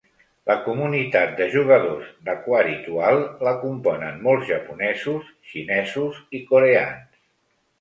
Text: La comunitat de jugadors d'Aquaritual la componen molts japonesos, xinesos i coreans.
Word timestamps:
La 0.51 0.53
comunitat 0.67 1.33
de 1.41 1.45
jugadors 1.55 2.07
d'Aquaritual 2.29 3.21
la 3.49 3.53
componen 3.67 4.19
molts 4.29 4.49
japonesos, 4.53 5.31
xinesos 5.53 6.19
i 6.41 6.43
coreans. 6.53 7.23